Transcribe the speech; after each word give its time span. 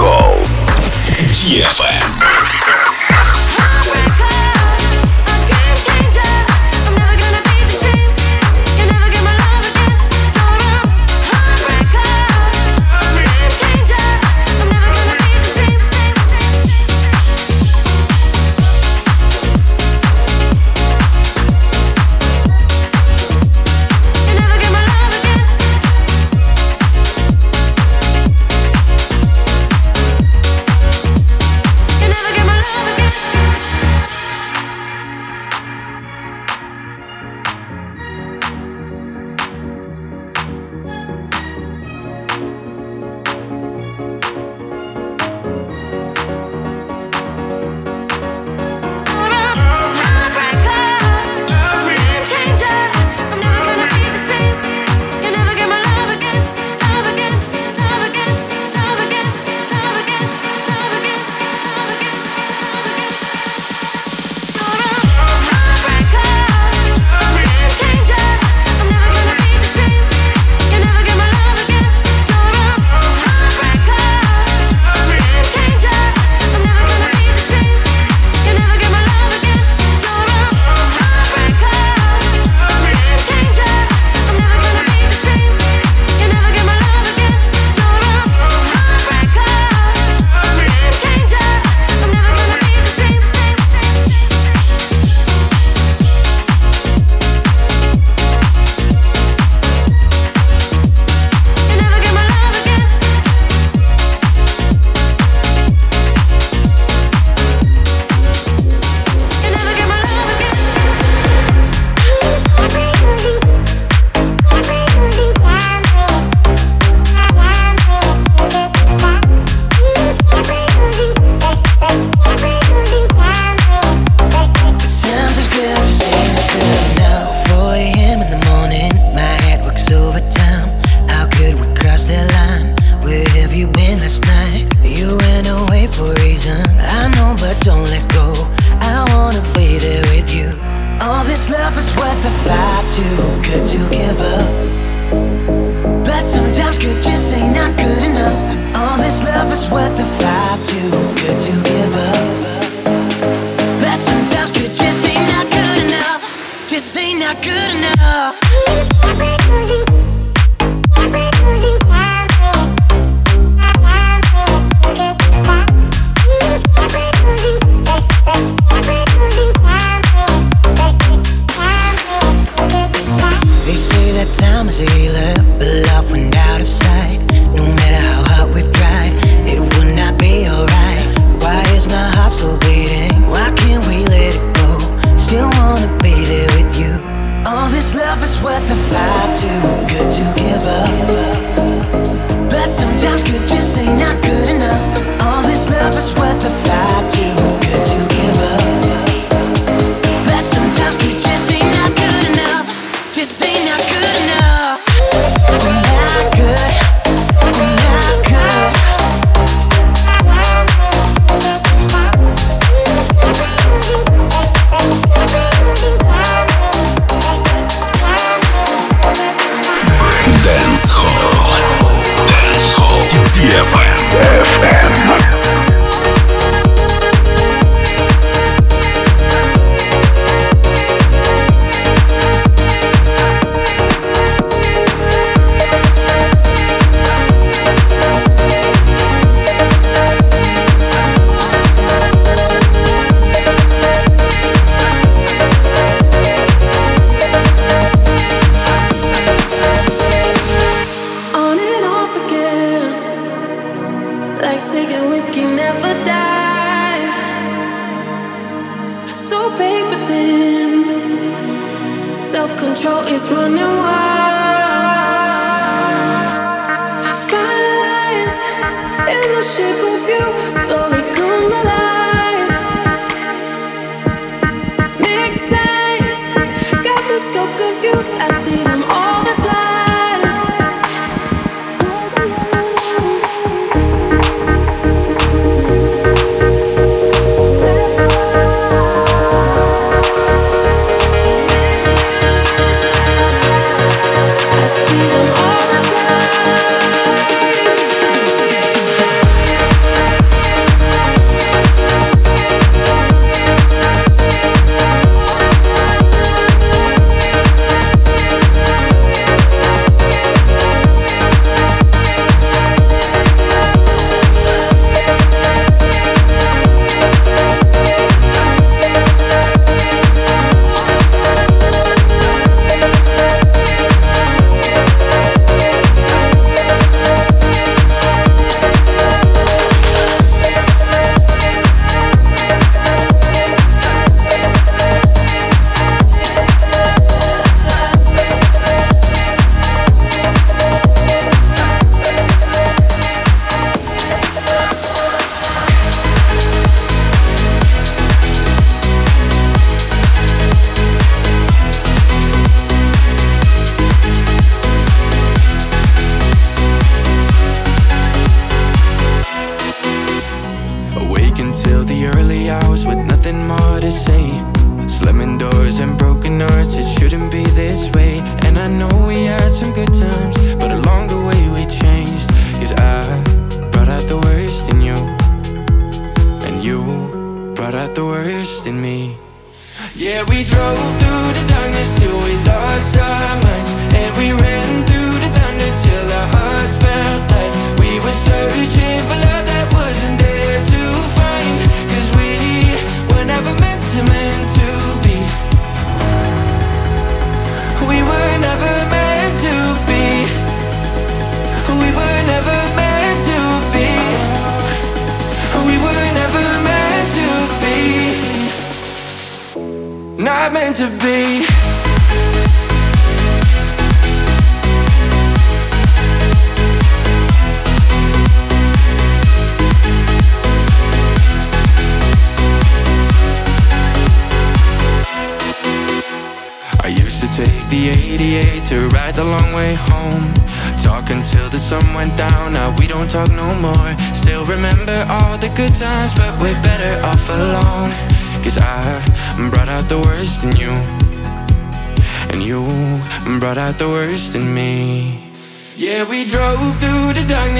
Шоу. 0.00 0.40
DFM. 1.30 2.39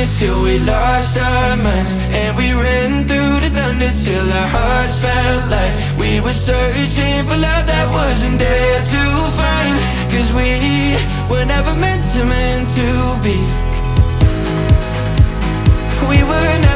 Darkness 0.01 0.21
till 0.21 0.43
we 0.43 0.59
lost 0.61 1.19
our 1.19 1.57
minds. 1.57 1.93
And 1.95 2.37
we 2.37 2.53
ran 2.53 3.07
through 3.09 3.41
the 3.41 3.51
thunder 3.51 3.93
till 4.05 4.33
our 4.33 4.49
hearts 4.49 4.99
felt 4.99 5.51
like 5.51 5.75
we 5.99 6.21
were 6.21 6.33
searching 6.33 7.25
for 7.27 7.37
love 7.37 7.67
that 7.67 7.87
wasn't 7.91 8.39
there 8.39 8.81
to 8.95 9.03
find. 9.39 9.77
Cause 10.13 10.33
we 10.33 10.97
were 11.31 11.45
never 11.45 11.75
meant 11.75 12.05
to, 12.15 12.25
meant 12.25 12.69
to 12.79 12.89
be. 13.23 13.37
We 16.09 16.19
were 16.25 16.70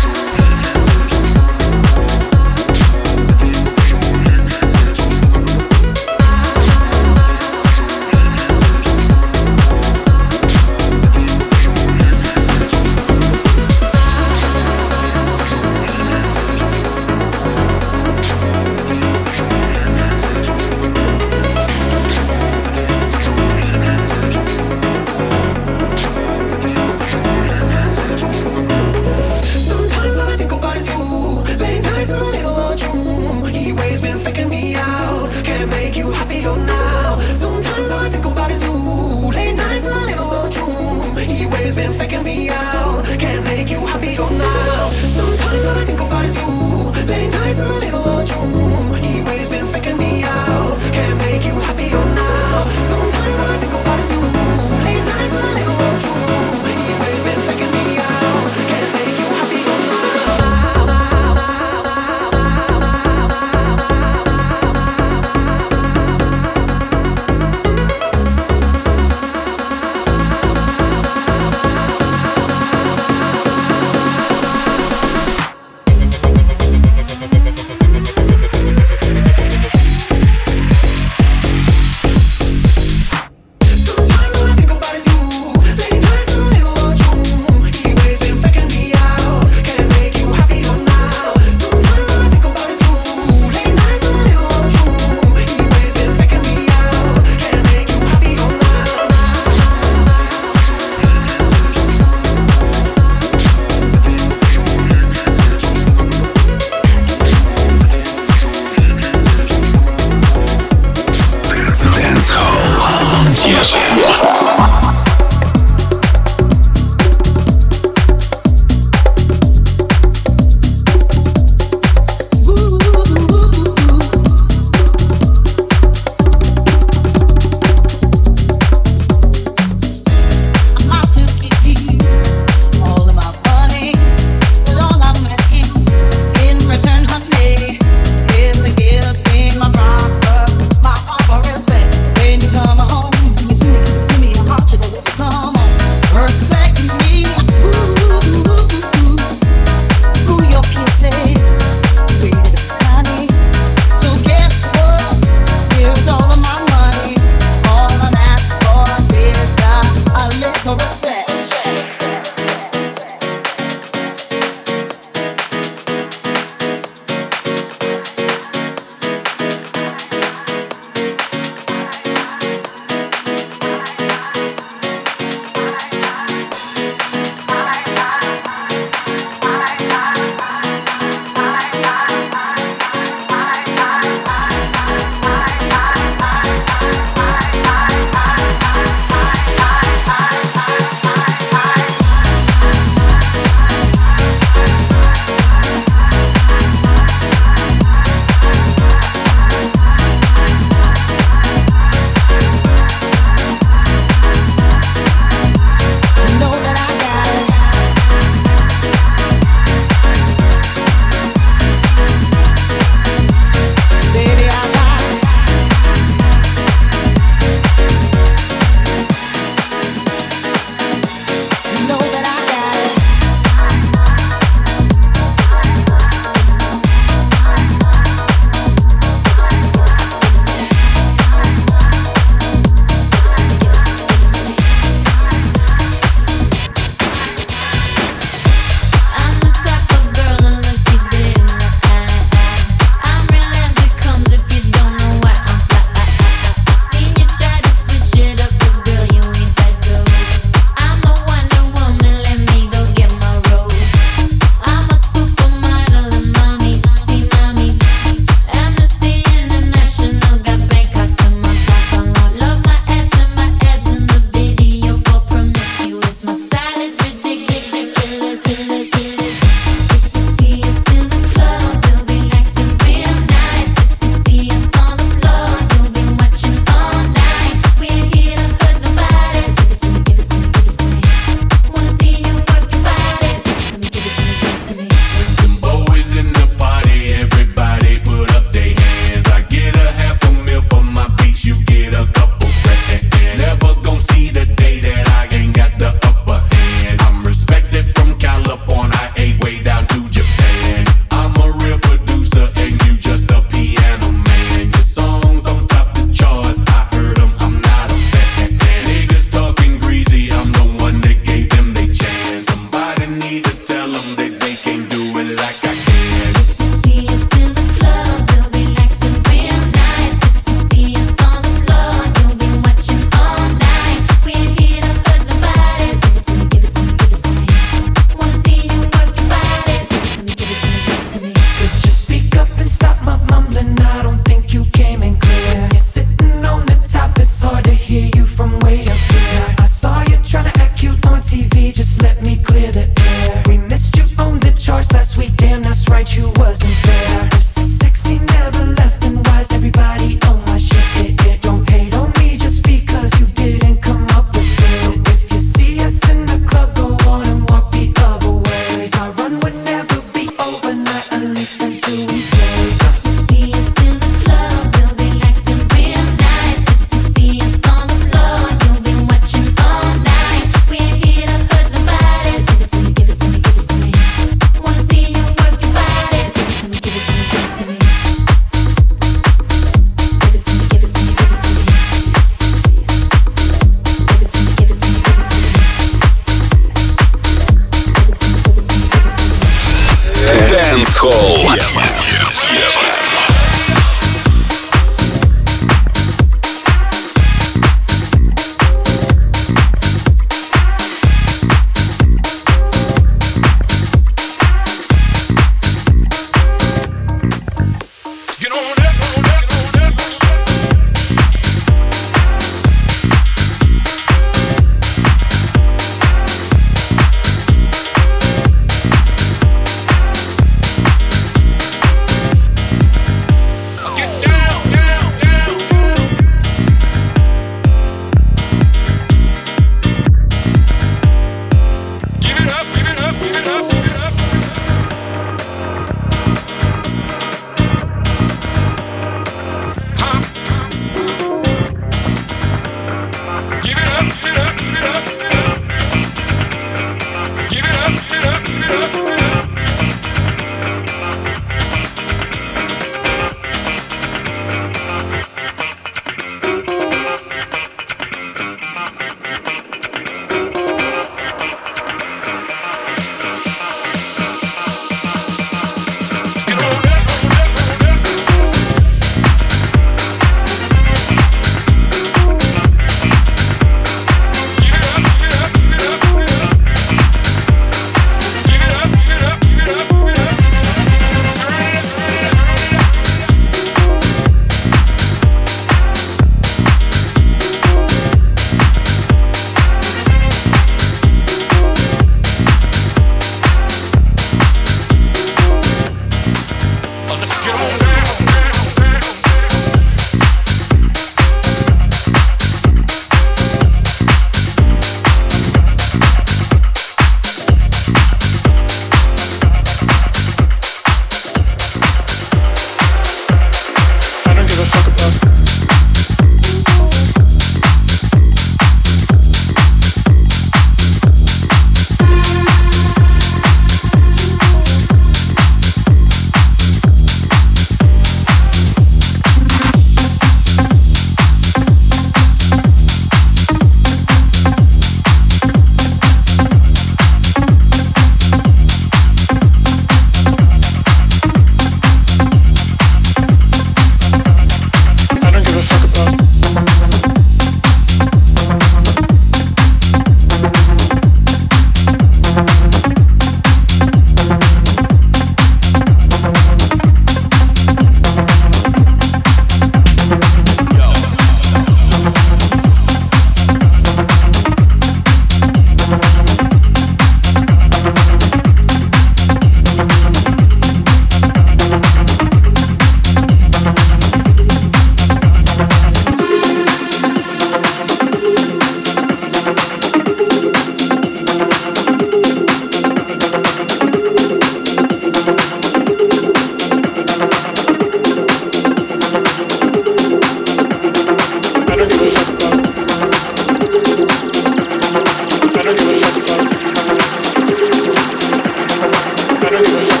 Quero 599.51 599.63
que 599.65 599.71
nos 599.71 600.00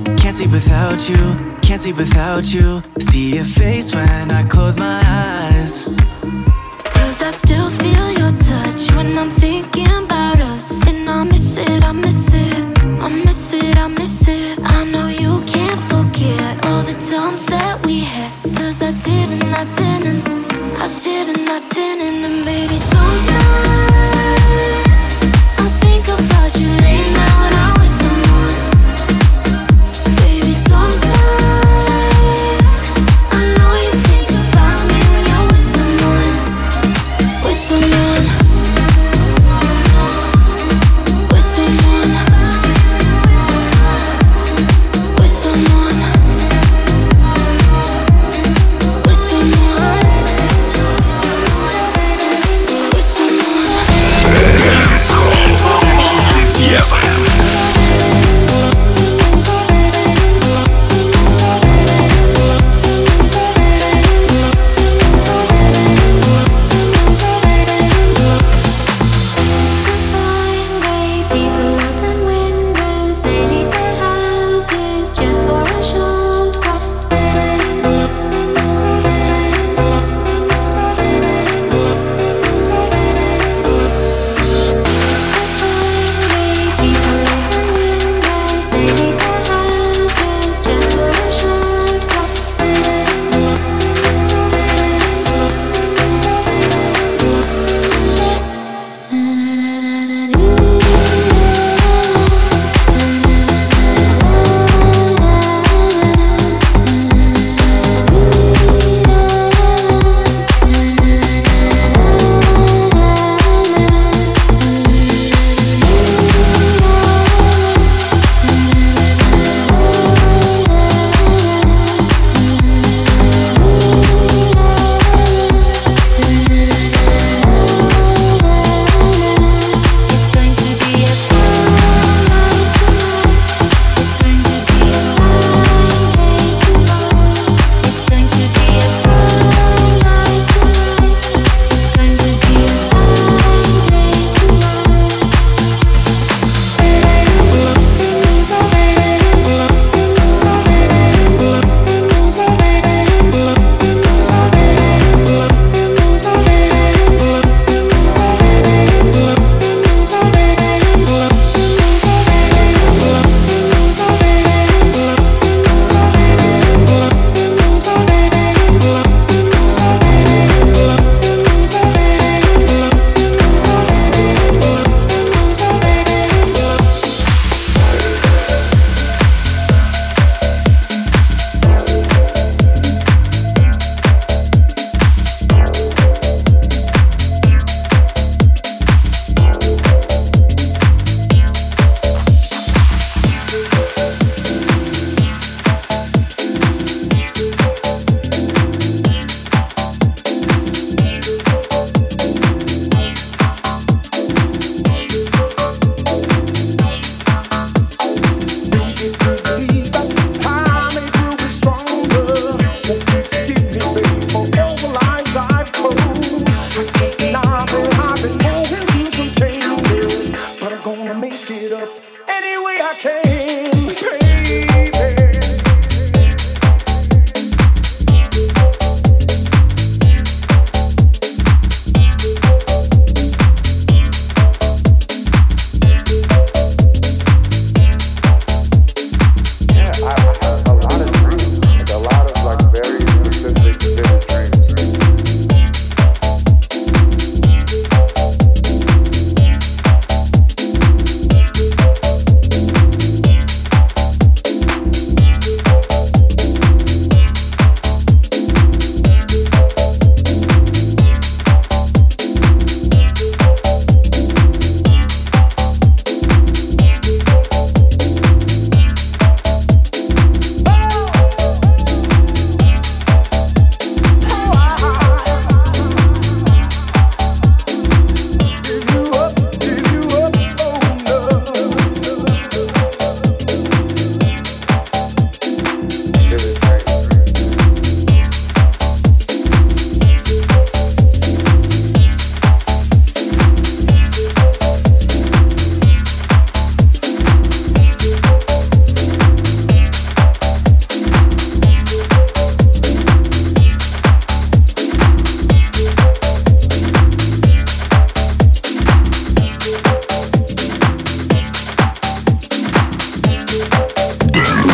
Can't 0.31 0.39
sleep 0.39 0.51
without 0.53 1.09
you, 1.09 1.59
can't 1.61 1.81
sleep 1.81 1.97
without 1.97 2.53
you. 2.53 2.81
See 2.99 3.35
your 3.35 3.43
face 3.43 3.93
when 3.93 4.31
I 4.31 4.47
close 4.47 4.77
my 4.77 5.01
eyes. 5.05 6.10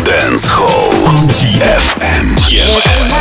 Dance 0.07 0.47
Hall 0.47 0.93
TFM. 1.27 2.31
DFM. 2.47 3.16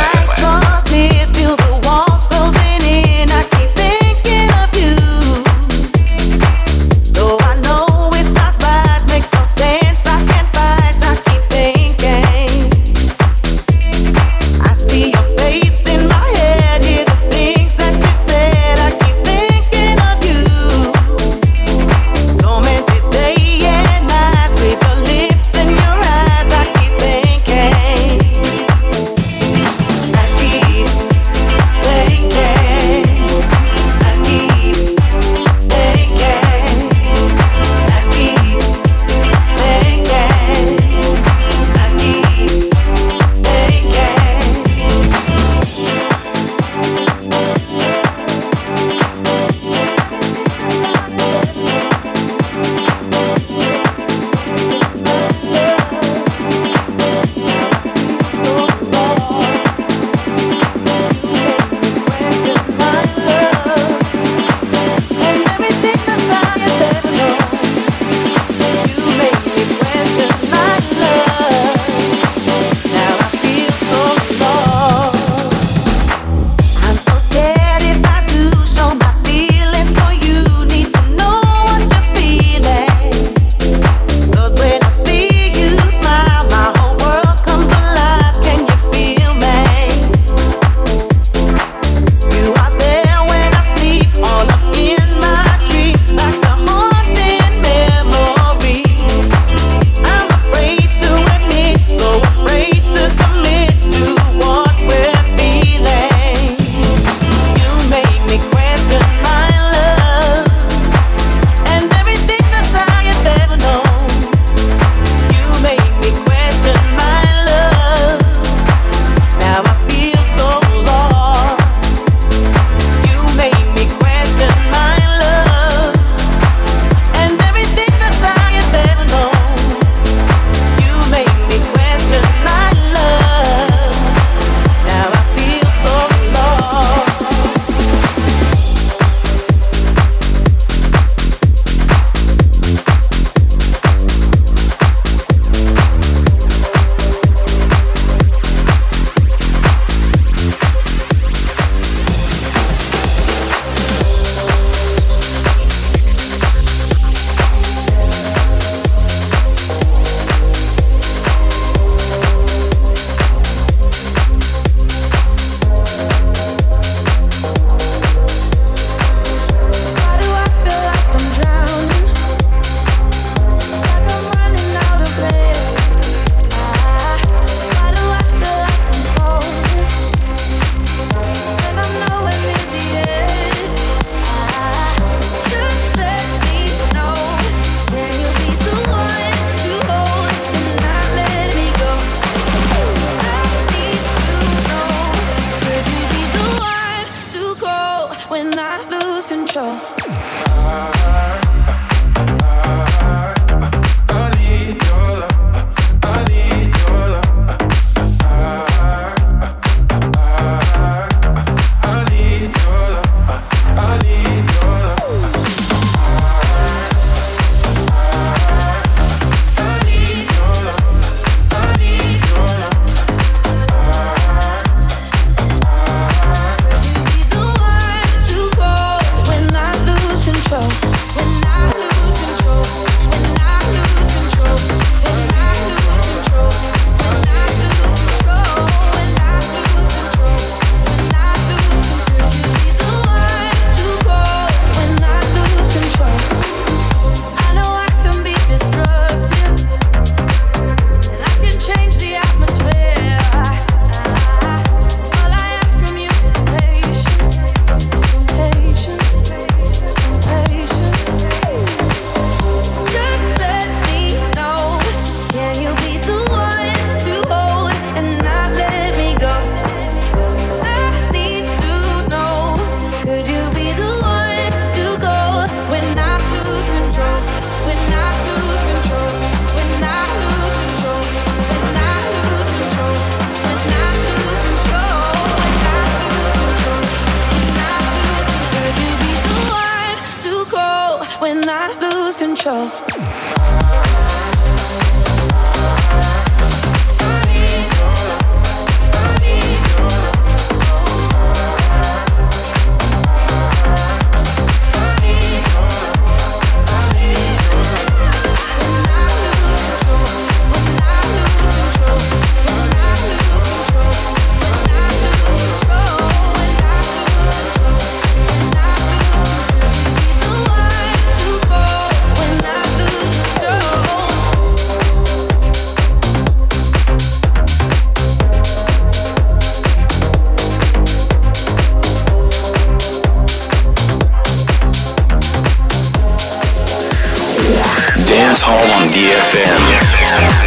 Hall 338.47 338.81
on 338.81 338.87
DFM. 338.87 340.46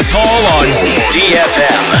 All 0.00 0.16
I 0.16 0.64
wanna 1.12 1.99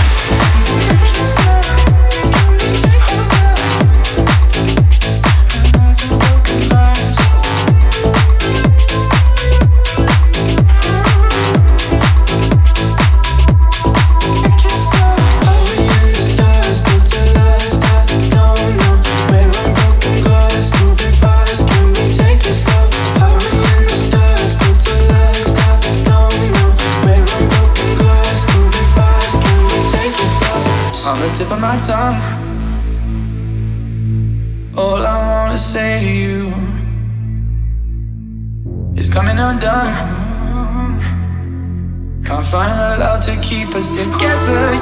keep 43.50 43.74
us 43.74 43.90
together. 43.90 44.74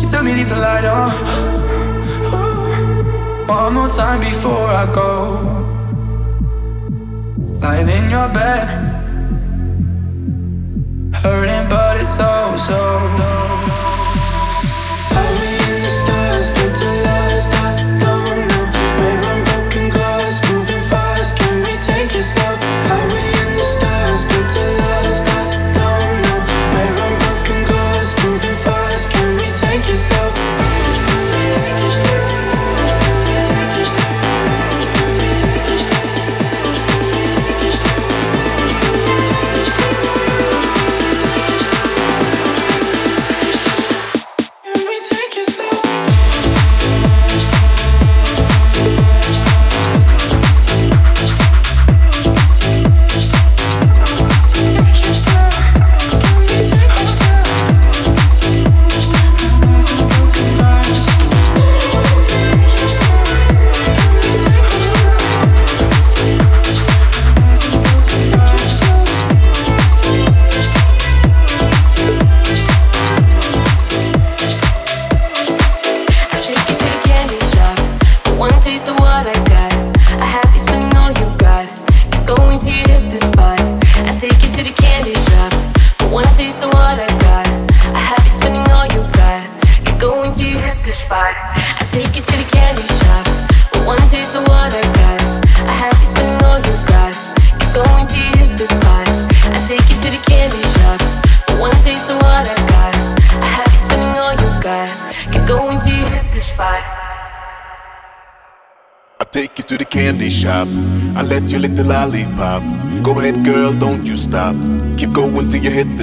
You 0.00 0.08
tell 0.08 0.24
me 0.24 0.34
leave 0.34 0.48
the 0.48 0.56
light 0.56 0.84
on. 0.84 1.10
One 3.46 3.74
more 3.74 3.88
time 3.88 4.18
before 4.18 4.66
I 4.82 4.84
go. 4.92 5.10
Lying 7.62 7.88
in 7.88 8.10
your 8.10 8.28
bed, 8.38 8.66
hurting, 11.22 11.68
but 11.68 12.00
it's 12.00 12.16
so 12.16 12.56
so. 12.56 13.63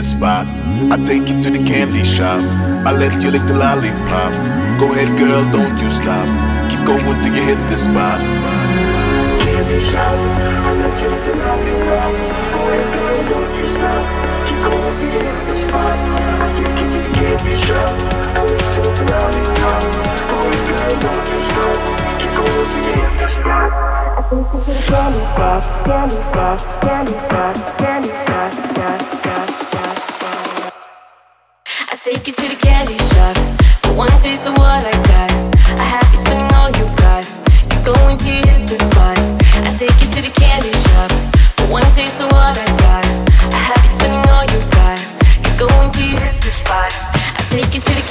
The 0.01 0.07
spot. 0.07 0.47
I 0.89 0.97
take 1.05 1.29
you 1.29 1.37
to 1.45 1.49
the 1.51 1.61
candy 1.61 2.03
shop. 2.03 2.41
I 2.87 2.91
let 2.91 3.21
you 3.21 3.29
lick 3.29 3.45
the 3.45 3.53
lollipop. 3.53 4.33
Go 4.81 4.89
ahead, 4.89 5.13
girl, 5.13 5.45
don't 5.53 5.77
you 5.77 5.91
stop. 5.93 6.25
Keep 6.73 6.89
going 6.89 7.19
till 7.21 7.29
you 7.37 7.43
hit 7.45 7.61
the 7.69 7.77
spot. 7.77 8.17
Candy 9.45 9.77
shop. 9.77 10.17
I 10.65 10.73
let 10.81 10.97
you 10.97 11.09
lick 11.13 11.21
the 11.29 11.37
lollipop. 11.37 12.11
Go 12.49 12.59
ahead, 12.65 12.87
girl, 12.97 13.21
don't 13.29 13.53
you 13.53 13.65
stop. 13.69 14.03
Keep 14.49 14.59
going 14.65 14.95
till 14.97 15.13
you 15.13 15.21
hit 15.21 15.39
the 15.45 15.55
spot. 15.69 15.97
I 16.41 16.49
take 16.57 16.77
you 16.81 16.87
to 16.93 16.99
the 17.05 17.11
candy 17.21 17.55
shop. 17.61 17.93
I 18.33 18.41
let 18.41 18.73
you 18.73 18.81
lick 18.81 18.97
the 18.97 19.05
lollipop. 19.05 19.85
Go 20.29 20.37
ahead, 20.41 20.65
girl, 20.65 20.93
don't 21.05 21.25
you 21.29 21.39
stop. 21.45 21.77
Keep 22.17 22.33
going 22.41 22.65
till 22.73 22.89
you 22.89 23.05
hit 23.05 23.13
the 23.21 23.27
spot. 23.37 23.69
I 28.57 28.60
take 32.01 32.25
you 32.25 32.33
to 32.33 32.47
the 32.49 32.55
candy 32.55 32.97
shop. 33.13 33.37
For 33.83 33.93
one 33.93 34.09
taste 34.25 34.47
of 34.47 34.57
what 34.57 34.81
I 34.81 34.91
got. 35.05 35.29
I 35.77 35.85
have 35.85 36.07
you 36.11 36.17
spending 36.17 36.49
all 36.57 36.69
you 36.73 36.89
got. 36.97 37.29
You're 37.69 37.93
going 37.93 38.17
to 38.17 38.31
hit 38.41 38.61
the 38.65 38.77
spot. 38.81 39.17
I 39.61 39.69
take 39.77 39.93
you 40.01 40.09
to 40.17 40.21
the 40.25 40.33
candy 40.33 40.73
shop. 40.89 41.11
For 41.57 41.67
one 41.69 41.85
taste 41.93 42.19
of 42.19 42.31
what 42.31 42.57
I 42.57 42.65
got. 42.81 43.05
I 43.53 43.61
have 43.69 43.83
you 43.85 43.93
spending 43.93 44.25
all 44.33 44.45
you 44.49 44.61
got. 44.73 44.97
You're 45.45 45.69
going 45.69 45.91
to 45.91 46.01
hit 46.01 46.41
the 46.41 46.49
spot. 46.49 46.89
I 47.37 47.41
take 47.53 47.69
you 47.75 47.81
to 47.81 47.93
the 47.93 48.10